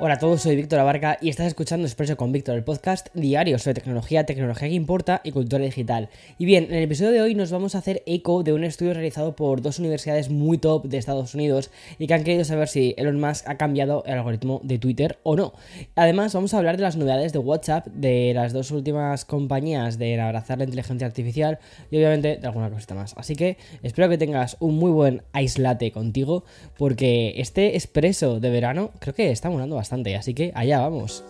[0.00, 3.58] Hola a todos, soy Víctor Abarca y estás escuchando Expreso con Víctor, el podcast diario
[3.58, 6.08] sobre tecnología, tecnología que importa y cultura digital.
[6.38, 8.94] Y bien, en el episodio de hoy nos vamos a hacer eco de un estudio
[8.94, 12.94] realizado por dos universidades muy top de Estados Unidos y que han querido saber si
[12.96, 15.52] Elon Musk ha cambiado el algoritmo de Twitter o no.
[15.96, 20.20] Además, vamos a hablar de las novedades de WhatsApp, de las dos últimas compañías de
[20.20, 21.58] abrazar la inteligencia artificial
[21.90, 23.14] y obviamente de alguna cosita más.
[23.16, 26.44] Así que espero que tengas un muy buen aislate contigo
[26.76, 31.22] porque este expreso de verano creo que está molando bastante así que allá vamos.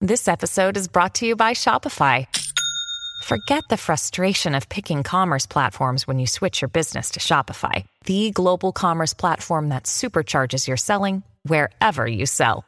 [0.00, 2.26] This episode is brought to you by Shopify.
[3.24, 8.30] Forget the frustration of picking commerce platforms when you switch your business to Shopify, the
[8.30, 12.67] global commerce platform that supercharges your selling wherever you sell.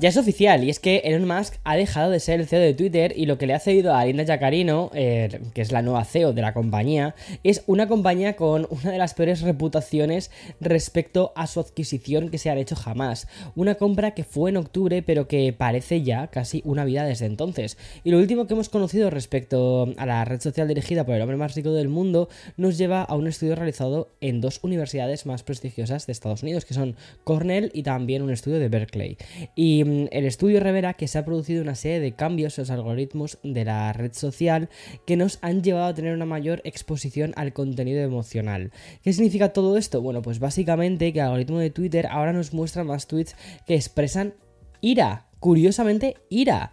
[0.00, 2.72] Ya es oficial, y es que Elon Musk ha dejado de ser el CEO de
[2.72, 6.06] Twitter y lo que le ha cedido a Linda Jacarino, eh, que es la nueva
[6.06, 11.46] CEO de la compañía, es una compañía con una de las peores reputaciones respecto a
[11.46, 13.28] su adquisición que se han hecho jamás.
[13.54, 17.76] Una compra que fue en octubre, pero que parece ya casi una vida desde entonces.
[18.02, 21.36] Y lo último que hemos conocido respecto a la red social dirigida por el hombre
[21.36, 26.06] más rico del mundo nos lleva a un estudio realizado en dos universidades más prestigiosas
[26.06, 29.18] de Estados Unidos, que son Cornell y también un estudio de Berkeley.
[29.54, 33.38] Y El estudio revela que se ha producido una serie de cambios en los algoritmos
[33.42, 34.68] de la red social
[35.06, 38.72] que nos han llevado a tener una mayor exposición al contenido emocional.
[39.02, 40.02] ¿Qué significa todo esto?
[40.02, 43.36] Bueno, pues básicamente que el algoritmo de Twitter ahora nos muestra más tweets
[43.66, 44.34] que expresan
[44.80, 46.72] ira, curiosamente ira.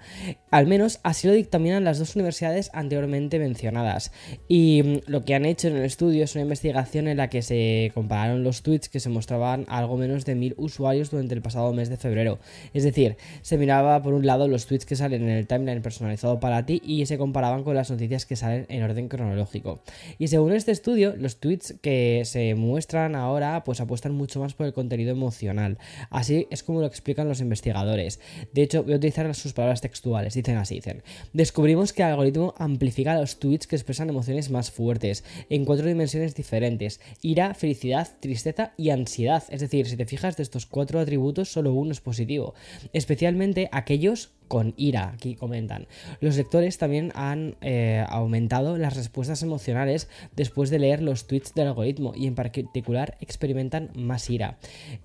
[0.50, 4.14] Al menos así lo dictaminan las dos universidades anteriormente mencionadas.
[4.48, 7.42] Y mm, lo que han hecho en el estudio es una investigación en la que
[7.42, 11.42] se compararon los tweets que se mostraban a algo menos de mil usuarios durante el
[11.42, 12.40] pasado mes de febrero.
[12.74, 16.40] Es decir, se miraba por un lado los tweets que salen en el timeline personalizado
[16.40, 19.82] para ti y se comparaban con las noticias que salen en orden cronológico.
[20.18, 24.66] Y según este estudio, los tweets que se muestran ahora pues apuestan mucho más por
[24.66, 25.78] el contenido emocional.
[26.10, 28.22] Así es como lo explican los investigadores.
[28.54, 31.04] De hecho, voy a utilizar sus palabras textuales dicen así, dicen,
[31.34, 36.36] descubrimos que el algoritmo amplifica los tweets que expresan emociones más fuertes, en cuatro dimensiones
[36.36, 39.44] diferentes, ira, felicidad, tristeza y ansiedad.
[39.50, 42.54] Es decir, si te fijas de estos cuatro atributos, solo uno es positivo,
[42.94, 45.88] especialmente aquellos con ira, aquí comentan.
[46.22, 51.68] Los lectores también han eh, aumentado las respuestas emocionales después de leer los tweets del
[51.68, 54.58] algoritmo y en particular experimentan más ira.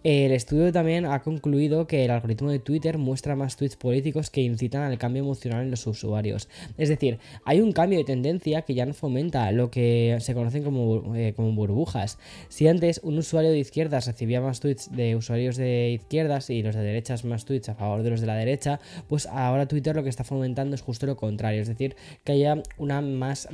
[0.02, 4.42] El estudio también ha concluido que el algoritmo de Twitter muestra más tweets políticos que
[4.42, 6.48] incitan al cambio emocional en los usuarios.
[6.78, 10.62] Es decir, hay un cambio de tendencia que ya no fomenta lo que se conocen
[10.62, 12.18] como, eh, como burbujas.
[12.48, 16.74] Si antes un usuario de izquierdas recibía más tweets de usuarios de izquierdas y los
[16.74, 20.02] de derechas más tweets a favor de los de la derecha, pues ahora Twitter lo
[20.02, 23.48] que está fomentando es justo lo contrario, es decir, que haya una más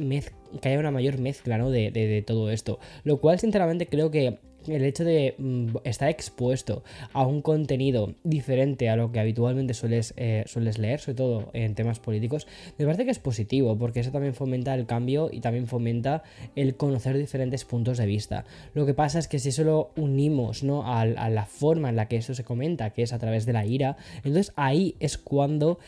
[0.60, 1.70] que haya una mayor mezcla ¿no?
[1.70, 2.78] de, de, todo esto.
[3.04, 8.88] Lo cual, sinceramente, creo que el hecho de mm, estar expuesto a un contenido diferente
[8.88, 12.46] a lo que habitualmente sueles, eh, sueles leer, sobre todo en temas políticos,
[12.78, 16.22] me parece que es positivo, porque eso también fomenta el cambio y también fomenta
[16.56, 18.44] el conocer diferentes puntos de vista.
[18.74, 20.92] Lo que pasa es que si solo unimos ¿no?
[20.92, 23.64] a, la forma en la que eso se comenta, que es a través de la
[23.66, 25.78] ira, entonces ahí es cuando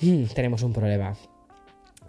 [0.00, 1.16] mm, tenemos un problema.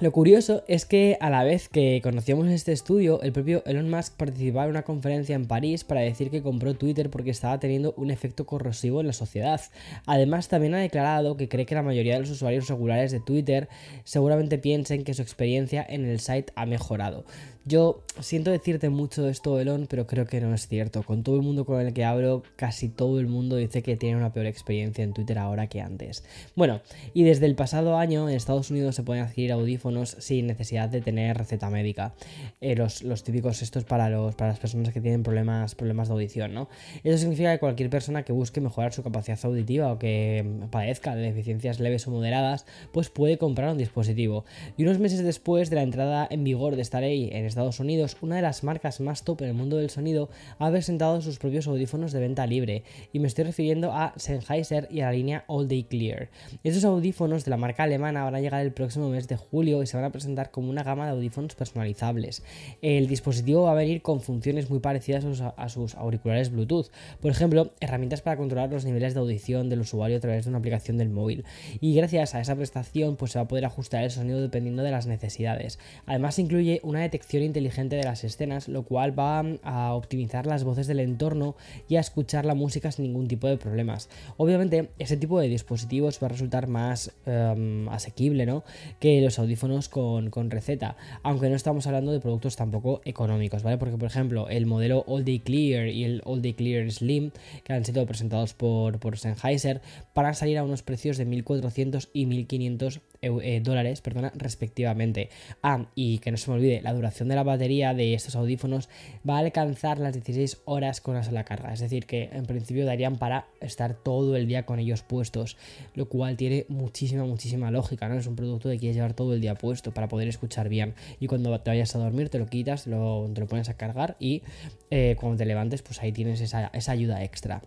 [0.04, 4.18] Lo curioso es que a la vez que conocíamos este estudio, el propio Elon Musk
[4.18, 8.12] participaba en una conferencia en París para decir que compró Twitter porque estaba teniendo un
[8.12, 9.62] efecto corrosivo en la sociedad.
[10.06, 13.70] Además, también ha declarado que cree que la mayoría de los usuarios regulares de Twitter
[14.04, 17.24] seguramente piensen que su experiencia en el site ha mejorado.
[17.66, 21.02] Yo siento decirte mucho esto, Elon, pero creo que no es cierto.
[21.04, 24.18] Con todo el mundo con el que hablo, casi todo el mundo dice que tiene
[24.18, 26.26] una peor experiencia en Twitter ahora que antes.
[26.58, 26.82] Bueno,
[27.14, 31.00] y desde el pasado año en Estados Unidos se pueden adquirir audífonos sin necesidad de
[31.00, 32.14] tener receta médica.
[32.60, 36.54] Eh, los, típicos estos para, los, para las personas que tienen problemas, problemas de audición,
[36.54, 36.68] ¿no?
[37.06, 41.22] Eso significa que cualquier persona que busque mejorar su capacidad auditiva o que padezca de
[41.22, 44.44] deficiencias leves o moderadas, pues puede comprar un dispositivo.
[44.76, 48.18] Y unos meses después de la entrada en vigor de esta ley en Estados Unidos,
[48.22, 51.68] una de las marcas más top en el mundo del sonido ha presentado sus propios
[51.68, 55.68] audífonos de venta libre, y me estoy refiriendo a Sennheiser y a la línea All
[55.68, 56.30] Day Clear.
[56.64, 59.88] Estos audífonos de la marca alemana van a llegar el próximo mes de julio y
[59.88, 62.42] se van a presentar como una gama de audífonos personalizables.
[62.82, 65.24] El dispositivo va a venir con funciones muy parecidas
[65.56, 66.88] a sus, auriculares Bluetooth,
[67.22, 70.58] por ejemplo, herramientas para controlar los niveles de audición del usuario a través de una
[70.58, 71.46] aplicación del móvil,
[71.80, 74.90] y gracias a esa prestación pues se va a poder ajustar el sonido dependiendo de
[74.90, 75.78] las necesidades.
[76.08, 80.88] Además incluye una detección inteligente de las escenas, lo cual va a optimizar las voces
[80.88, 81.56] del entorno
[81.88, 84.10] y a escuchar la música sin ningún tipo de problemas.
[84.38, 88.64] Obviamente, ese tipo de dispositivos va a resultar más em, asequible ¿no?
[89.00, 93.78] que los audífonos con, receta, aunque no estamos hablando de productos tampoco económicos, ¿vale?
[93.78, 97.32] Porque, por ejemplo, el modelo All Day Clear y el All Day Clear Slim,
[97.64, 99.82] que han sido presentados por, por Sennheiser,
[100.14, 105.30] van a salir a unos precios de 1400 y 1500 eh, dólares, perdona, respectivamente.
[105.62, 108.90] Ah, y que no se me olvide, la duración de la batería de estos audífonos
[109.28, 112.86] va a alcanzar las 16 horas con una sola carga, es decir, que en principio
[112.86, 115.58] darían para estar todo el día con ellos puestos,
[115.96, 118.16] lo cual tiene muchísima, muchísima lógica, ¿no?
[118.16, 121.28] Es un producto que quieres llevar todo el día puesto para poder escuchar bien y
[121.28, 124.42] cuando te vayas a dormir te lo quitas, te lo, pones a cargar y
[124.90, 127.62] eh, cuando te levantes pues ahí tienes esa ayuda extra.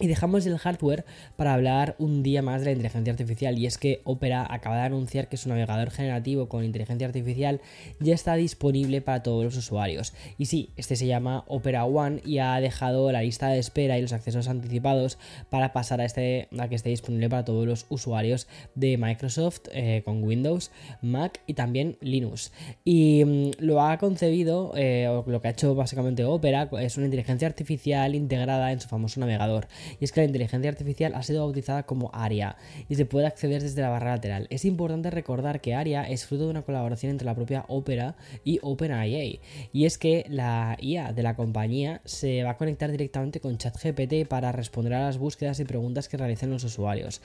[0.00, 1.04] Y dejamos el hardware
[1.36, 4.82] para hablar un día más de la inteligencia artificial y es que Opera acaba de
[4.82, 7.60] anunciar que su navegador generativo con inteligencia artificial
[8.00, 10.12] ya está disponible para todos los usuarios.
[10.36, 14.02] Y sí, este se llama Opera One y ha dejado la lista de espera y
[14.02, 15.16] los accesos anticipados
[15.48, 20.02] para pasar a, este, a que esté disponible para todos los usuarios de Microsoft eh,
[20.04, 22.50] con Windows, Mac y también Linux.
[22.84, 27.06] Y mm, lo ha concebido, eh, o lo que ha hecho básicamente Opera, es una
[27.06, 29.68] inteligencia artificial integrada en su famoso navegador
[30.00, 32.56] y es que la inteligencia artificial ha sido bautizada como ARIA
[32.88, 34.46] y se puede acceder desde la barra lateral.
[34.50, 38.58] Es importante recordar que ARIA es fruto de una colaboración entre la propia Opera y
[38.62, 39.38] OpenIA,
[39.72, 44.26] y es que la IA de la compañía se va a conectar directamente con ChatGPT
[44.28, 47.20] para responder a las búsquedas y preguntas que realicen los usuarios.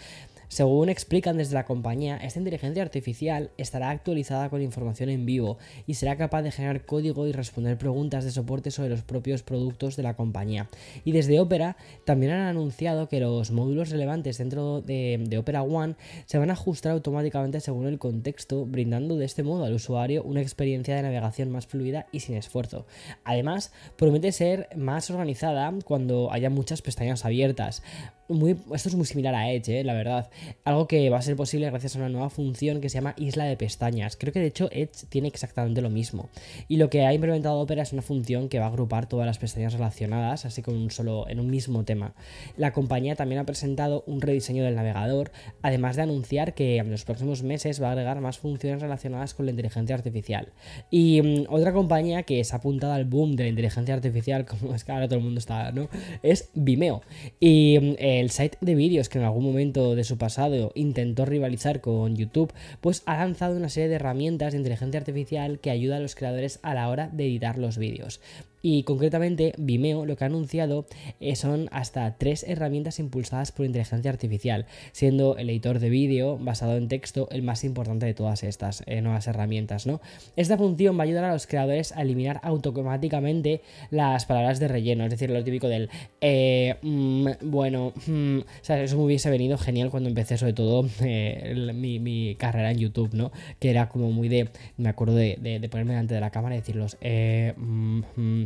[0.49, 5.93] Según explican desde la compañía, esta inteligencia artificial estará actualizada con información en vivo y
[5.93, 10.01] será capaz de generar código y responder preguntas de soporte sobre los propios productos de
[10.01, 10.67] la compañía.
[11.05, 16.39] Y desde Opera también han anunciado que los módulos relevantes dentro de, Opera One se
[16.39, 20.95] van a ajustar automáticamente según el contexto, brindando de este modo al usuario una experiencia
[20.95, 22.87] de navegación más fluida y sin esfuerzo.
[23.23, 27.83] Además, promete ser más organizada cuando haya muchas pestañas abiertas
[28.29, 30.29] esto es muy similar a Edge, eh, la verdad.
[30.63, 33.45] Algo que va a ser posible gracias a una nueva función que se llama isla
[33.45, 34.15] de pestañas.
[34.15, 36.29] Creo que de hecho Edge tiene exactamente lo mismo.
[36.67, 39.39] Y lo que ha implementado Opera es una función que va a agrupar todas las
[39.39, 42.13] pestañas relacionadas, así con un solo, en un mismo tema.
[42.55, 45.31] La compañía también ha presentado un rediseño del navegador,
[45.61, 49.45] además de anunciar que en los próximos meses va a agregar más funciones relacionadas con
[49.45, 50.49] la inteligencia artificial.
[50.91, 54.75] Y mm, otra compañía que se ha apuntado al boom de la inteligencia artificial, como
[54.75, 55.89] es que ahora todo el mundo está, ¿no?
[56.21, 57.01] Es Vimeo.
[57.39, 61.81] Y mm, el site de vídeos que en algún momento de su pasado intentó rivalizar
[61.81, 65.99] con YouTube, pues ha lanzado una serie de herramientas de inteligencia artificial que ayuda a
[65.99, 68.21] los creadores a la hora de editar los vídeos.
[68.61, 70.85] Y concretamente Vimeo lo que ha anunciado
[71.19, 76.77] eh, son hasta tres herramientas impulsadas por inteligencia artificial, siendo el editor de vídeo basado
[76.77, 79.87] en texto el más importante de todas estas eh, nuevas herramientas.
[79.87, 80.01] ¿no?
[80.35, 85.05] Esta función va a ayudar a los creadores a eliminar automáticamente las palabras de relleno,
[85.05, 85.89] es decir, lo típico del
[86.21, 92.71] eh, mm, bueno, mm, eso me hubiese venido genial cuando empecé sobre todo mi, carrera
[92.71, 93.31] en YouTube, ¿no?
[93.59, 96.97] Que era como muy de, me acuerdo de, ponerme delante de la cámara y decirlos,
[97.01, 98.43] mm, Mm,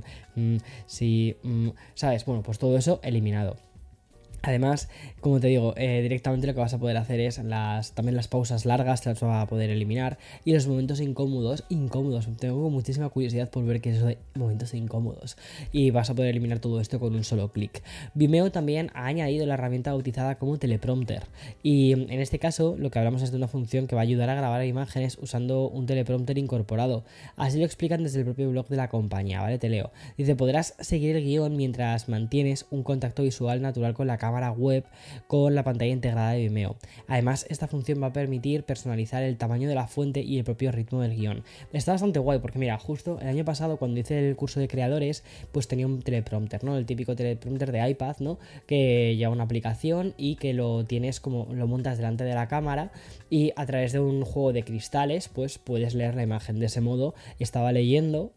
[0.85, 2.25] si, mm, ¿sabes?
[2.25, 3.57] Bueno, pues todo eso eliminado.
[4.45, 4.89] Además,
[5.21, 8.27] como te digo, eh, directamente lo que vas a poder hacer es las, también las
[8.27, 10.17] pausas largas, te las vas a poder eliminar.
[10.43, 12.27] Y los momentos incómodos, incómodos.
[12.37, 15.37] Tengo muchísima curiosidad por ver qué es de momentos incómodos.
[15.71, 17.81] Y vas a poder eliminar todo esto con un solo clic.
[18.15, 21.23] Vimeo también ha añadido la herramienta bautizada como teleprompter.
[21.63, 24.29] Y en este caso, lo que hablamos es de una función que va a ayudar
[24.29, 27.05] a grabar imágenes usando un teleprompter incorporado.
[27.37, 29.57] Así lo explican desde el propio blog de la compañía, ¿vale?
[29.57, 29.91] Te leo.
[30.17, 34.51] Dice, podrás seguir el guion mientras mantienes un contacto visual natural con la cámara cámara
[34.51, 34.83] web
[35.27, 36.75] con la pantalla integrada de Vimeo.
[37.07, 40.71] Además, esta función va a permitir personalizar el tamaño de la fuente y el propio
[40.71, 41.43] ritmo del guion.
[41.71, 45.23] Está bastante guay porque mira, justo el año pasado cuando hice el curso de creadores,
[45.51, 46.77] pues tenía un teleprompter, ¿no?
[46.77, 48.39] El típico teleprompter de iPad, ¿no?
[48.65, 52.91] Que lleva una aplicación y que lo tienes como lo montas delante de la cámara
[53.29, 56.59] y a través de un juego de cristales, pues puedes leer la imagen.
[56.59, 58.31] De ese modo estaba leyendo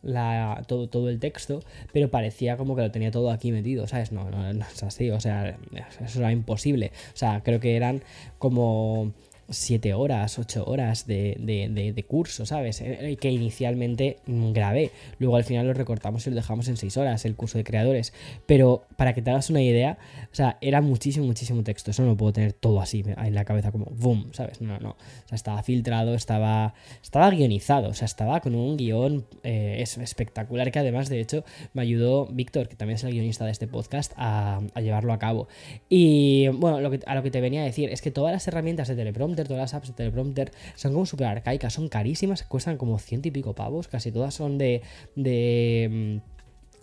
[0.66, 1.62] todo, todo el texto,
[1.92, 4.12] pero parecía como que lo tenía todo aquí metido, ¿sabes?
[4.12, 5.56] No, no es así, o sea,
[6.04, 6.92] eso era imposible.
[7.14, 8.02] O sea, creo que eran
[8.38, 9.12] como
[9.48, 12.82] 7 horas, 8 horas de, de, curso, ¿sabes?
[13.20, 14.90] Que inicialmente mm, grabé.
[15.18, 18.12] Luego al final lo recortamos y lo dejamos en 6 horas, el curso de creadores.
[18.46, 19.98] Pero para que te hagas una idea,
[20.32, 21.90] o sea, era muchísimo, muchísimo texto.
[21.90, 24.60] Eso no lo puedo tener todo así en la cabeza como boom, ¿sabes?
[24.60, 24.90] No, no.
[24.90, 30.70] O sea, estaba filtrado, estaba, estaba guionizado, o sea, estaba con un guion eh, espectacular
[30.70, 34.12] que además, de hecho, me ayudó Víctor, que también es el guionista de este podcast,
[34.16, 35.48] a, llevarlo a cabo.
[35.88, 38.96] Y bueno, a lo que te venía a decir es que todas las herramientas de
[38.96, 43.28] teleprompter todas las apps de teleprompter son como súper arcaicas, son carísimas, cuestan como ciento
[43.28, 44.82] y pico pavos, casi todas son de...
[45.16, 46.35] mm,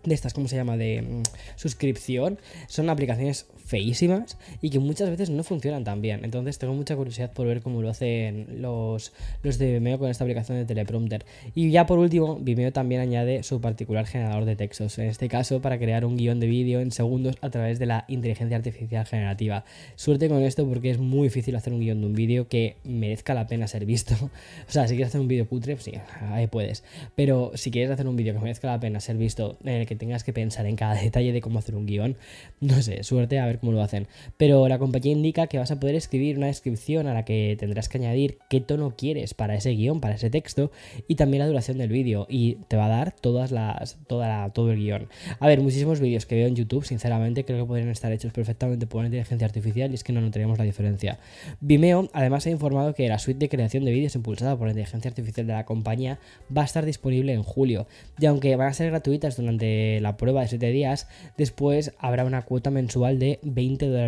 [0.03, 0.77] de estas, ¿cómo se llama?
[0.77, 1.23] De mm,
[1.55, 6.23] suscripción, son aplicaciones feísimas y que muchas veces no funcionan tan bien.
[6.23, 10.23] Entonces tengo mucha curiosidad por ver cómo lo hacen los, los de Vimeo con esta
[10.23, 11.25] aplicación de teleprompter.
[11.55, 15.61] Y ya por último, Vimeo también añade su particular generador de textos, en este caso
[15.61, 19.63] para crear un guion de vídeo en segundos a través de la inteligencia artificial generativa.
[19.95, 23.33] Suerte con esto porque es muy difícil hacer un guion de un vídeo que merezca
[23.33, 24.13] la pena ser visto.
[24.67, 25.93] o sea, si quieres hacer un vídeo cutre, pues sí,
[26.31, 26.83] ahí puedes.
[27.15, 29.92] Pero si quieres hacer un vídeo que merezca la pena ser visto, en el que
[29.95, 32.17] tengas que pensar en cada detalle de cómo hacer un guion,
[32.59, 34.07] no sé, suerte a ver cómo lo hacen.
[34.37, 37.89] Pero la compañía indica que vas a poder escribir una descripción a la que tendrás
[37.89, 40.71] que añadir qué tono quieres para ese guion, para ese texto
[41.07, 44.71] y también la duración del vídeo y te va a dar todas las, toda todo
[44.71, 45.07] el guion.
[45.39, 48.87] A ver, muchísimos vídeos que veo en YouTube, sinceramente creo que podrían estar hechos perfectamente
[48.87, 51.19] por una inteligencia artificial y es que no notaríamos la diferencia.
[51.61, 55.09] Vimeo además ha informado que la suite de creación de vídeos impulsada por la inteligencia
[55.09, 56.19] artificial de la compañía
[56.55, 57.87] va a estar disponible en julio
[58.19, 62.43] y aunque van a ser gratuitas durante la prueba de 7 días, después habrá una
[62.43, 64.03] cuota mensual de 20 dólares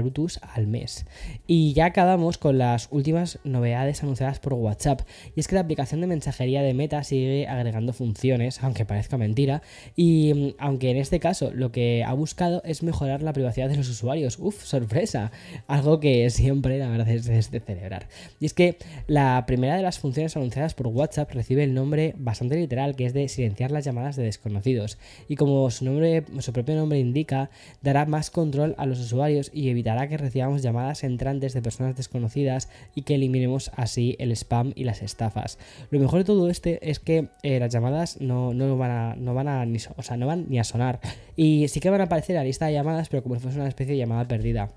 [0.54, 1.06] al mes.
[1.48, 5.02] Y ya acabamos con las últimas novedades anunciadas por WhatsApp.
[5.36, 9.62] Y es que la aplicación de mensajería de Meta sigue agregando funciones, aunque parezca mentira.
[9.96, 13.78] Y mm, aunque en este caso lo que ha buscado es mejorar la privacidad de
[13.78, 14.38] los usuarios.
[14.40, 15.32] Uf, sorpresa.
[15.68, 18.08] Algo que siempre la verdad es, de celebrar.
[18.40, 18.78] Y es que
[19.08, 23.14] la primera de las funciones anunciadas por WhatsApp recibe el nombre bastante literal que es
[23.14, 24.98] de silenciar las llamadas de desconocidos.
[25.28, 27.50] Y como su nombre, su propio nombre indica,
[27.82, 32.70] dará más control a los usuarios y evitará que recibamos llamadas entrantes de personas desconocidas
[32.96, 35.58] y que eliminemos así el spam y las estafas.
[35.90, 39.34] Lo mejor de todo este es que eh, las llamadas no, no, van a, no
[39.34, 41.00] van a ni, o sea, no van ni a sonar
[41.36, 43.60] y sí que van a aparecer a la lista de llamadas, pero como si fuese
[43.60, 44.72] una especie de llamada perdida.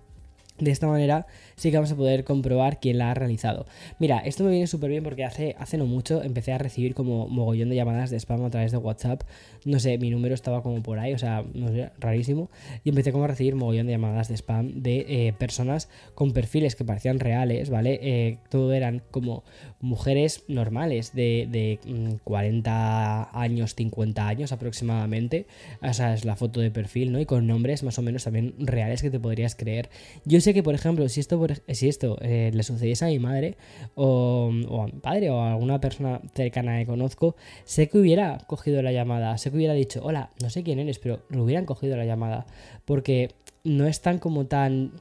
[0.58, 3.66] De esta manera sí que vamos a poder comprobar quién la ha realizado.
[3.98, 7.28] Mira, esto me viene súper bien porque hace, hace no mucho empecé a recibir como
[7.28, 9.22] mogollón de llamadas de spam a través de WhatsApp.
[9.64, 12.50] No sé, mi número estaba como por ahí, o sea, no sé, rarísimo.
[12.84, 16.76] Y empecé como a recibir mogollón de llamadas de spam de eh, personas con perfiles
[16.76, 17.98] que parecían reales, ¿vale?
[18.02, 19.44] Eh, todo eran como
[19.80, 21.78] mujeres normales de,
[22.24, 25.46] 40 mm, años, 50 años aproximadamente.
[25.82, 27.20] O sea, es la foto de perfil, ¿no?
[27.20, 29.90] Y con nombres más o menos también reales que te podrías creer.
[30.24, 33.58] Yo sé que, por ejemplo, si esto, si esto eh, le sucediese a mi madre
[33.94, 34.50] o,
[34.82, 38.90] a mi padre o a alguna persona cercana que conozco, sé que hubiera cogido la
[38.90, 42.06] llamada, sé que hubiera dicho, hola, no sé quién eres, pero lo hubieran cogido la
[42.06, 42.46] llamada.
[42.86, 43.34] Porque
[43.68, 44.92] no es tan como tan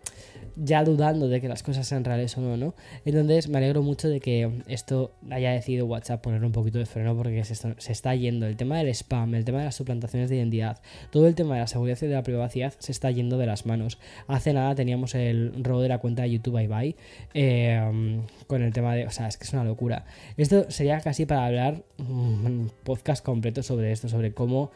[0.60, 2.74] ya dudando de que las cosas sean reales o no, ¿no?
[3.06, 7.16] Entonces me alegro mucho de que esto haya decidido WhatsApp poner un poquito de freno
[7.16, 8.48] porque se está, yendo.
[8.48, 10.82] El tema del spam, el tema de las suplantaciones de identidad,
[11.12, 13.66] todo el tema de la seguridad y de la privacidad se está yendo de las
[13.66, 14.00] manos.
[14.28, 16.96] Hace nada teníamos el robo de la cuenta de YouTube iBuy
[17.34, 19.06] eh, con el tema de...
[19.06, 20.06] O sea, es que es una locura.
[20.38, 24.72] Esto sería casi para hablar un podcast completo sobre esto, sobre cómo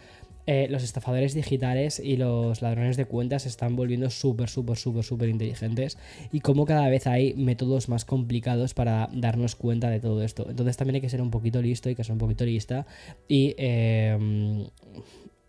[0.53, 5.05] eh, los estafadores digitales y los ladrones de cuentas se están volviendo súper, súper, súper,
[5.05, 5.97] súper inteligentes
[6.29, 10.45] y como cada vez hay métodos más complicados para darnos cuenta de todo esto.
[10.49, 12.85] Entonces también hay que ser un poquito listo y que ser un poquito lista
[13.29, 14.67] y em,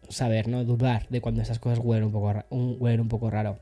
[0.08, 0.64] saber, ¿no?
[0.64, 3.58] Dudar de cuando esas cosas huelen un poco, huelen un poco raro.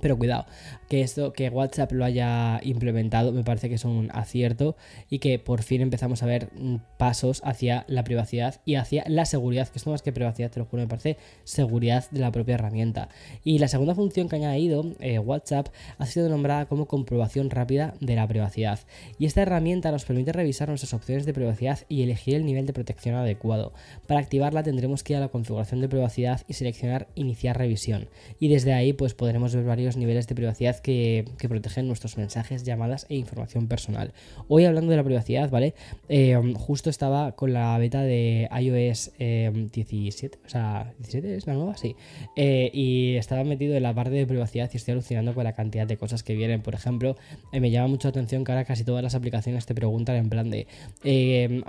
[0.00, 0.46] Pero cuidado,
[0.88, 4.76] que esto, que WhatsApp lo haya implementado, me parece que es un acierto
[5.08, 9.24] y que por fin empezamos a ver mm, pasos hacia la privacidad y hacia la
[9.24, 12.54] seguridad, que esto más que privacidad, te lo juro, me parece seguridad de la propia
[12.54, 13.08] herramienta.
[13.44, 15.68] Y la segunda función que ha añadido eh, WhatsApp
[15.98, 18.78] ha sido nombrada como comprobación rápida de la privacidad.
[19.18, 22.72] Y esta herramienta nos permite revisar nuestras opciones de privacidad y elegir el nivel de
[22.72, 23.72] protección adecuado.
[24.06, 28.08] Para activarla tendremos que ir a la configuración de privacidad y seleccionar iniciar revisión.
[28.38, 33.06] Y desde ahí pues podremos ver varios niveles de privacidad que, protegen nuestros mensajes, llamadas
[33.08, 34.12] e información personal.
[34.48, 35.74] Hoy hablando de la privacidad, ¿vale?
[36.08, 41.76] Eh, justo estaba con la beta de iOS 17, o sea, 17 es la nueva,
[41.76, 41.96] sí.
[42.36, 45.96] y estaba metido en la parte de privacidad y estoy alucinando con la cantidad de
[45.96, 46.62] cosas que vienen.
[46.62, 47.16] Por ejemplo,
[47.52, 50.50] me llama mucho la atención que ahora casi todas las aplicaciones te preguntan en plan
[50.50, 50.66] de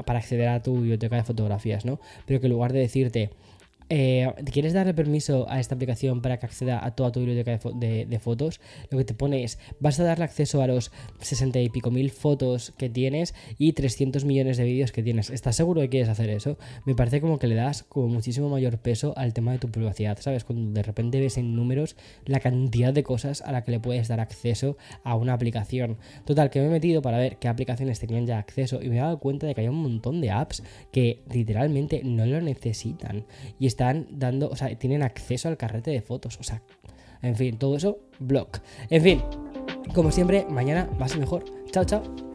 [0.06, 2.00] para acceder a tu biblioteca de fotografías, ¿no?
[2.26, 3.30] Pero que en lugar de decirte
[3.94, 8.20] eh, ¿Quieres darle permiso a esta aplicación para que acceda a toda tu biblioteca de,
[8.20, 8.62] fotos?
[8.90, 12.10] Lo que te pone es, vas a darle acceso a los 60 y pico mil
[12.10, 15.30] fotos que tienes y 300 millones de vídeos que tienes.
[15.30, 16.58] ¿Estás seguro que quieres hacer eso?
[16.86, 20.18] Me parece como que le das como muchísimo mayor peso al tema de tu privacidad,
[20.22, 20.46] ¿sabes?
[20.46, 24.08] Cuando de repente ves en números la cantidad de cosas a la que le puedes
[24.08, 25.98] dar acceso a una aplicación.
[26.24, 29.02] Total, que me he metido para ver qué aplicaciones tenían ya acceso y me he
[29.02, 33.26] dado cuenta de que hay un montón de apps que literalmente no lo necesitan
[33.60, 36.62] y están están dando, o sea, tienen acceso al carrete de fotos, o sea,
[37.24, 38.50] en fin, todo eso, blog.
[38.90, 39.24] En fin,
[39.96, 41.44] como siempre, mañana más y mejor.
[41.72, 42.31] Chao, chao.